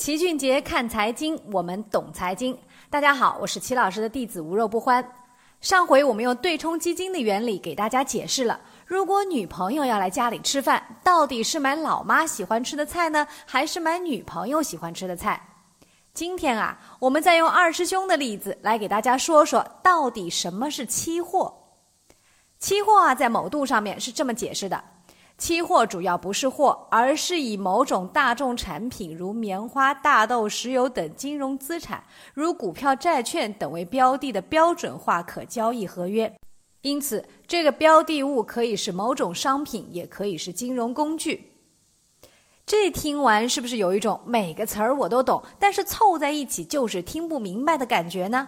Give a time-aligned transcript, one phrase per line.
[0.00, 2.56] 齐俊杰看财经，我们懂财经。
[2.88, 5.06] 大家好，我是齐老师的弟子无肉不欢。
[5.60, 15.38] 上回我们用对冲基金的原理给大家解释了，如果女朋友要来家里吃饭，到底是买老妈喜欢吃的菜呢，还是买女朋友喜欢吃的菜？
[16.14, 21.54] 今天啊，我们再用二师兄的例子来给大家说说，到底什么是期货？
[22.58, 24.82] 期货啊，在某度上面是这么解释的。
[25.40, 32.04] 期货主要不是货，而是以某种大众产品，如棉花、大豆、石油等金融资产，
[32.34, 36.30] 如股票、债券等为标的的标准化可交易合约。
[36.82, 41.42] 因此，这个标的物可以是某种商品，也可以是金融工具。
[42.66, 48.46] 这听完是不是有一种每个词儿我都懂，但是凑在一起就是听不明白的感觉呢？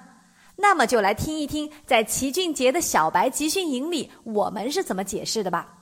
[0.57, 5.79] 那么就来听一听，在齐俊杰的小白集训营里，我们是怎么解释的吧。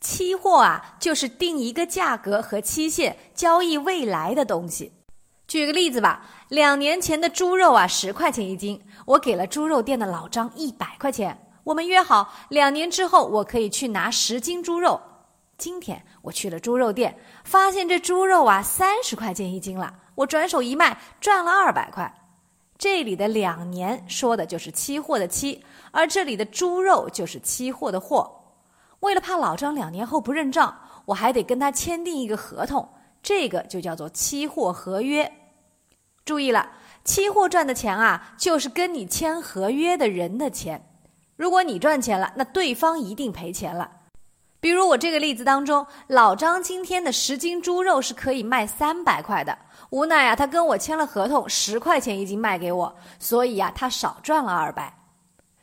[0.00, 4.92] 期货啊，就是定一个价格和期限交易未来的东西。
[5.46, 15.00] 举个例子吧，两年前的猪肉啊，十块钱一斤，我给了猪肉店的老张一百块钱，我们约好两年之后我可以去拿十斤猪肉。
[15.56, 22.14] 今天我去了猪肉店，发现这猪肉啊三十块钱一斤了，我转手一卖赚了二百块。
[22.76, 28.37] 这里的两年说的就是期货的期，而这里的猪肉就是期货的货。
[29.00, 32.88] 为了怕老张两年后不认账，我还得跟他签订一个合同，
[33.22, 35.32] 这个就叫做期货合约。
[36.24, 36.70] 注意了，
[37.04, 40.84] 期货赚的钱啊，就是跟你签合约的人的钱。
[41.36, 43.90] 如果你赚钱了，那对方一定赔钱了。
[44.60, 49.56] 比如我这个例子当中，老张今天的十斤猪肉是可以卖三百块的，
[49.90, 54.92] 无奈啊，他跟我签了合同，十块钱一斤卖给我，所以啊，他少赚了二百。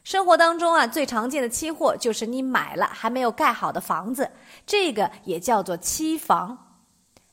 [0.06, 4.30] 生活当中啊，最常见的期货就是你买了还没有盖好的房子，
[4.64, 6.78] 这个也叫做期房。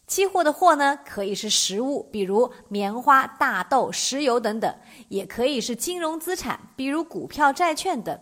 [0.06, 4.74] 期货的货呢，可以是实物，比如棉花、大豆、石油等等，
[5.10, 8.18] 也可以是金融资产，比如股票、债券等。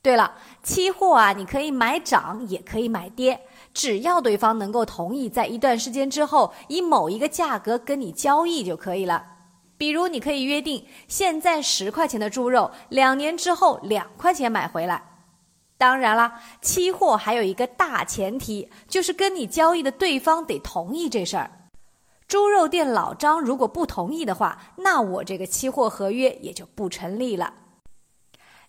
[0.00, 3.40] 对了，期货啊，你可以买涨，也可以买跌，
[3.72, 9.33] 只要对方能够同意在一段时间之后以某一个价格跟你交易就可以了。
[9.76, 15.02] 比如，你可以约定现在十块钱的猪肉，两年之后两块钱买回来。
[15.76, 21.50] 当然了，期货还有一个大前提，就是跟你交易的对方得同意这事儿。
[22.26, 27.52] 猪肉店老张如果不同意的话，那我这个期货合约也就不成立了。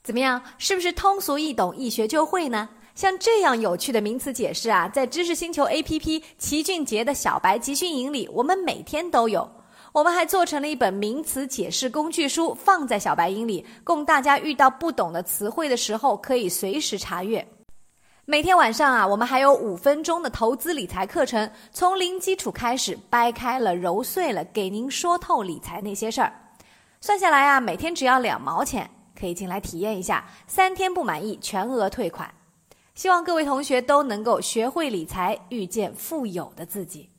[0.03, 0.41] 怎么样？
[0.57, 2.67] 是不是通俗易懂、一学就会呢？
[2.95, 9.49] 像这样有趣的名词解释啊，在知识星球 APP 齐俊杰的小白集训营里，我们每天都有。
[9.95, 17.47] 我们还做成了一本名词解释工具书，放在小白营里，供大家遇到不懂的词汇的时候可以随时查阅。
[18.25, 26.33] 每天晚上啊，我们还有五分钟的投资理财课程，从零基础开始，掰开了揉碎了，给您说透理财那些事儿。
[26.99, 32.29] 算下来啊，每天只要两毛钱，可以进来体验一下，三天不满意全额退款。
[32.95, 37.09] 希望各位同学都能够学会理财，遇见富有的自己。